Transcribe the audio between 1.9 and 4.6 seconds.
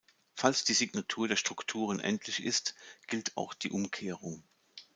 endlich ist, gilt auch die Umkehrung.